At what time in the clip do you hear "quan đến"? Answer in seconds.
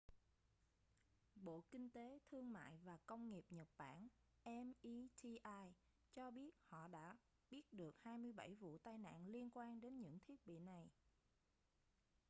9.53-9.99